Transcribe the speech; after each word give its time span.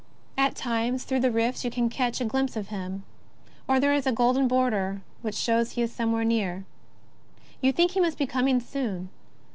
"* 0.23 0.25
At 0.35 0.55
times, 0.55 1.03
through 1.03 1.19
the 1.19 1.29
rifts, 1.29 1.63
you 1.63 1.69
catch 1.69 2.19
a 2.19 2.25
glimpse 2.25 2.55
of 2.55 2.69
him; 2.69 3.03
or 3.67 3.79
there 3.79 3.93
is 3.93 4.07
a 4.07 4.11
golden 4.11 4.47
border 4.47 5.03
which 5.21 5.35
shows 5.35 5.73
he 5.73 5.83
is 5.83 5.91
somewhere 5.93 6.23
near. 6.25 6.65
You 7.61 7.71
think 7.71 7.91
he 7.91 7.99
must 7.99 8.17
be 8.17 8.25
coming 8.25 8.59
soon. 8.59 9.09